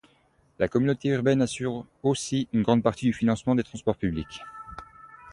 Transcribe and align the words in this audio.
La 0.57 0.67
communauté 0.67 1.09
urbaine 1.09 1.43
assure 1.43 1.85
aussi 2.01 2.47
une 2.53 2.63
grande 2.63 2.81
partie 2.81 3.05
du 3.05 3.13
financement 3.13 3.53
des 3.53 3.61
transports 3.61 3.97
publics. 3.97 4.41